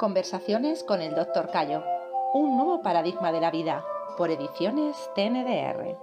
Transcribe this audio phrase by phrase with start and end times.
[0.00, 1.50] Conversaciones con el Dr.
[1.50, 1.84] Cayo.
[2.32, 3.84] Un nuevo paradigma de la vida.
[4.16, 5.94] Por ediciones TNDR.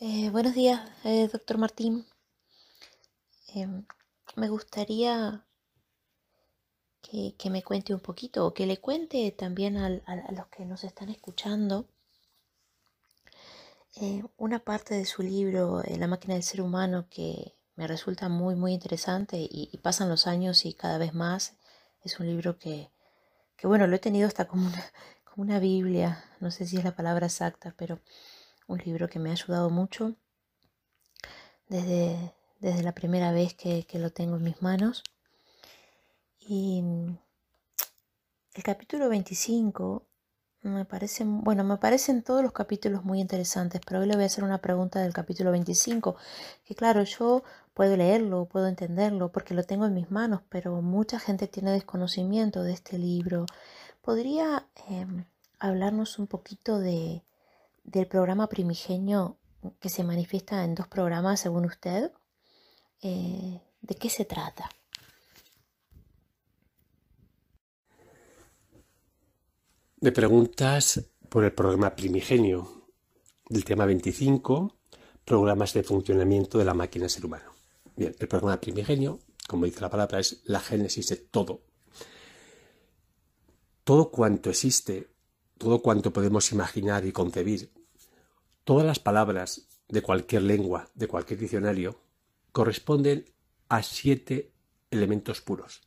[0.00, 2.06] Eh, buenos días, eh, doctor Martín.
[3.54, 3.68] Eh,
[4.36, 5.44] me gustaría
[7.02, 11.10] que, me cuente un poquito o que le cuente también a, los que nos están
[11.10, 11.86] escuchando
[14.38, 17.52] una parte de su libro, La máquina del ser humano, que
[17.82, 21.56] me resulta muy, muy interesante y, pasan los años y cada vez más.
[22.04, 22.92] Es un libro que,
[23.56, 24.84] que bueno, lo he tenido hasta como una,
[25.24, 27.98] como una Biblia, no sé si es la palabra exacta, pero
[28.68, 30.14] un libro que me ha ayudado mucho
[31.68, 35.02] desde, desde la primera vez que, que lo tengo en mis manos.
[36.38, 36.84] Y
[38.54, 40.06] el capítulo 25
[40.62, 44.26] me parecen, bueno, me parecen todos los capítulos muy interesantes, pero hoy le voy a
[44.26, 46.16] hacer una pregunta del capítulo 25,
[46.64, 47.42] que claro, yo
[47.74, 52.62] puedo leerlo, puedo entenderlo, porque lo tengo en mis manos, pero mucha gente tiene desconocimiento
[52.62, 53.46] de este libro.
[54.00, 55.06] ¿Podría eh,
[55.58, 57.22] hablarnos un poquito de,
[57.84, 59.38] del programa primigenio
[59.80, 62.12] que se manifiesta en dos programas, según usted?
[63.00, 64.68] Eh, ¿De qué se trata?
[70.00, 72.88] Me preguntas por el programa primigenio
[73.48, 74.74] del tema 25,
[75.24, 77.61] programas de funcionamiento de la máquina ser humano.
[77.96, 81.60] Bien, el programa primigenio, como dice la palabra, es la génesis de todo.
[83.84, 85.10] Todo cuanto existe,
[85.58, 87.70] todo cuanto podemos imaginar y concebir,
[88.64, 92.00] todas las palabras de cualquier lengua, de cualquier diccionario,
[92.52, 93.26] corresponden
[93.68, 94.52] a siete
[94.90, 95.82] elementos puros.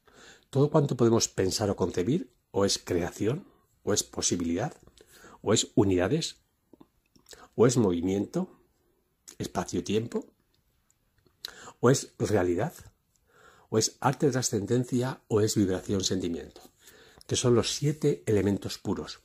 [0.50, 3.48] Todo cuanto podemos pensar o concebir, o es creación,
[3.84, 4.74] o es posibilidad,
[5.42, 6.38] o es unidades,
[7.56, 8.50] o es movimiento,
[9.38, 10.28] espacio-tiempo,
[11.80, 12.74] o es realidad,
[13.70, 16.62] o es arte de trascendencia, o es vibración-sentimiento,
[17.28, 19.20] que son los siete elementos puros.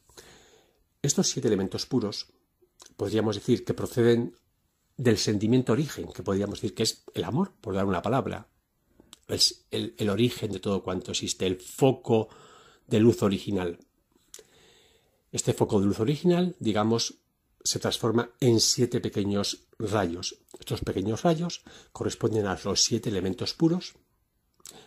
[1.03, 2.29] Estos siete elementos puros
[2.97, 4.35] podríamos decir que proceden
[4.97, 8.49] del sentimiento origen, que podríamos decir que es el amor, por dar una palabra.
[9.29, 12.29] Es el, el origen de todo cuanto existe, el foco
[12.87, 13.79] de luz original.
[15.33, 17.15] Este foco de luz original, digamos,
[17.63, 20.39] se transforma en siete pequeños rayos.
[20.59, 21.63] Estos pequeños rayos
[21.93, 23.95] corresponden a los siete elementos puros,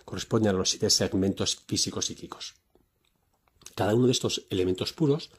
[0.05, 2.55] corresponden a los siete segmentos físicos psíquicos.
[3.75, 5.31] Cada uno de estos elementos puros,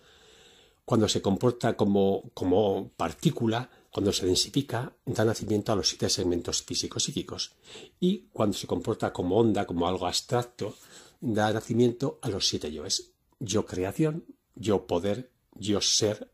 [0.84, 6.62] cuando se comporta como, como partícula, cuando se densifica, da nacimiento a los siete segmentos
[6.62, 7.54] físicos psíquicos.
[8.00, 10.76] Y cuando se comporta como onda, como algo abstracto,
[11.20, 13.12] da nacimiento a los siete yoes.
[13.38, 16.33] Yo creación, yo poder, yo ser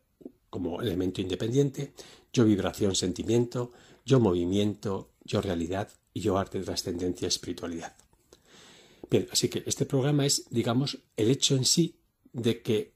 [0.51, 1.95] como elemento independiente,
[2.33, 3.73] yo vibración, sentimiento,
[4.05, 7.97] yo movimiento, yo realidad y yo arte, trascendencia, espiritualidad.
[9.11, 11.97] Bien, así que este programa es, digamos, el hecho en sí
[12.33, 12.95] de que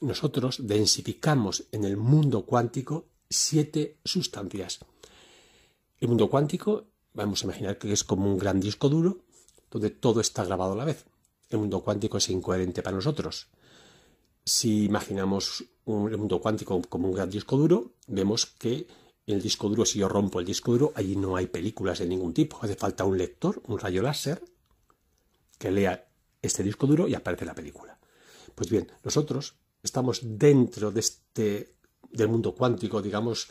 [0.00, 4.80] nosotros densificamos en el mundo cuántico siete sustancias.
[5.98, 9.18] El mundo cuántico, vamos a imaginar que es como un gran disco duro
[9.70, 11.04] donde todo está grabado a la vez.
[11.48, 13.48] El mundo cuántico es incoherente para nosotros.
[14.44, 15.64] Si imaginamos
[15.94, 18.86] un, el mundo cuántico como un gran disco duro, vemos que
[19.26, 22.34] el disco duro, si yo rompo el disco duro, allí no hay películas de ningún
[22.34, 22.58] tipo.
[22.62, 24.42] Hace falta un lector, un rayo láser,
[25.58, 26.08] que lea
[26.42, 27.98] este disco duro y aparece la película.
[28.54, 31.74] Pues bien, nosotros estamos dentro de este,
[32.10, 33.48] del mundo cuántico, digamos,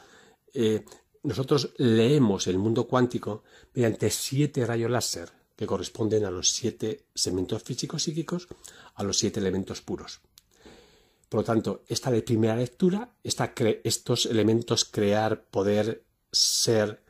[0.53, 0.83] eh,
[1.23, 7.61] nosotros leemos el mundo cuántico mediante siete rayos láser que corresponden a los siete segmentos
[7.63, 8.47] físicos psíquicos,
[8.95, 10.21] a los siete elementos puros.
[11.29, 17.03] Por lo tanto, esta de primera lectura, estos elementos crear, poder, ser,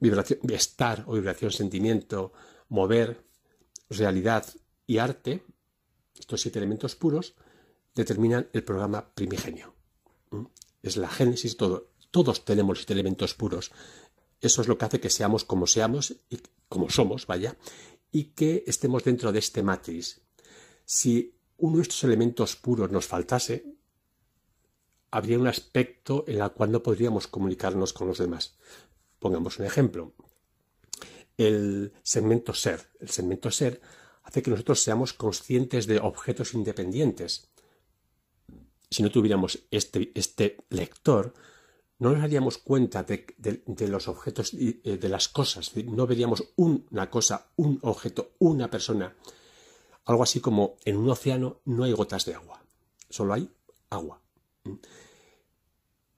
[0.00, 2.32] vibración, estar o vibración, sentimiento,
[2.70, 3.22] mover,
[3.90, 4.46] realidad
[4.86, 5.44] y arte,
[6.18, 7.34] estos siete elementos puros,
[7.94, 9.74] determinan el programa primigenio.
[10.30, 10.46] ¿Mm?
[10.82, 11.90] Es la génesis, todo.
[12.10, 13.70] Todos tenemos siete elementos puros.
[14.40, 17.56] Eso es lo que hace que seamos como seamos y como somos, vaya,
[18.10, 20.20] y que estemos dentro de este matriz.
[20.84, 23.64] Si uno de estos elementos puros nos faltase,
[25.12, 28.58] habría un aspecto en el cual no podríamos comunicarnos con los demás.
[29.20, 30.12] Pongamos un ejemplo.
[31.36, 32.90] El segmento ser.
[32.98, 33.80] El segmento ser
[34.24, 37.52] hace que nosotros seamos conscientes de objetos independientes.
[38.90, 41.32] Si no tuviéramos este, este lector,
[42.00, 45.76] no nos daríamos cuenta de, de, de, los objetos, de las cosas.
[45.76, 49.14] No veríamos una cosa, un objeto, una persona
[50.04, 52.62] algo así como en un océano no hay gotas de agua,
[53.08, 53.50] solo hay
[53.90, 54.20] agua.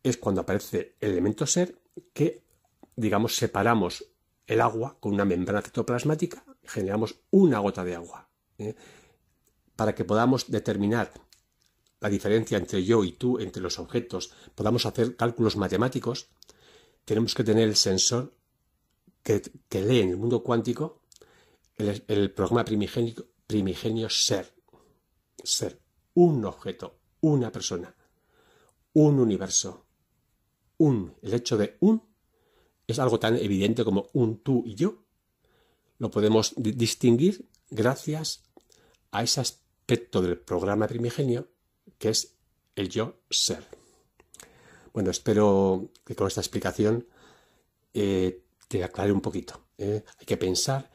[0.03, 1.79] Es cuando aparece el elemento ser
[2.13, 2.43] que,
[2.97, 4.05] digamos, separamos
[4.47, 8.29] el agua con una membrana citoplasmática, generamos una gota de agua.
[8.59, 8.75] ¿eh?
[9.77, 11.13] Para que podamos determinar
[12.01, 16.29] la diferencia entre yo y tú, entre los objetos, podamos hacer cálculos matemáticos,
[17.05, 18.35] tenemos que tener el sensor
[19.23, 19.41] que,
[19.71, 21.01] lee en el mundo cuántico
[21.77, 24.53] el, programa primigenio, primigenio ser.
[25.45, 25.81] Ser.
[26.15, 27.95] Un objeto, una persona,
[28.95, 29.87] un universo.
[30.79, 31.15] Un.
[31.23, 32.03] El hecho de un
[32.89, 35.05] es algo tan evidente como un tú y yo.
[35.99, 38.43] Lo podemos distinguir gracias
[39.13, 41.47] a ese aspecto del programa primigenio
[41.97, 42.35] que es
[42.75, 43.65] el yo ser.
[44.93, 47.07] Bueno, espero que con esta explicación
[47.93, 49.61] eh, te aclare un poquito.
[49.79, 50.03] ¿eh?
[50.19, 50.91] Hay que pensar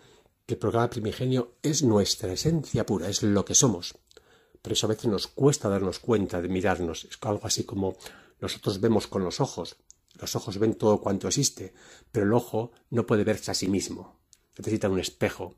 [0.49, 3.99] que el programa primigenio es nuestra esencia pura, es lo que somos.
[4.63, 7.05] Por eso a veces nos cuesta darnos cuenta de mirarnos.
[7.05, 7.95] Es algo así como
[8.39, 9.75] nosotros vemos con los ojos.
[10.15, 11.75] Los ojos ven todo cuanto existe,
[12.11, 14.21] pero el ojo no puede verse a sí mismo.
[14.57, 15.53] Necesita un espejo.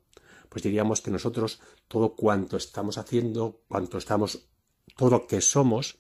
[0.50, 4.50] Pues diríamos que nosotros todo cuanto estamos haciendo, cuanto estamos,
[4.98, 6.00] todo lo que somos,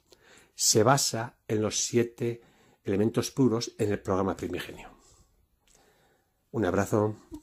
[0.53, 2.41] se basa en los siete
[2.83, 4.89] elementos puros en el programa primigenio.
[6.51, 7.15] Un abrazo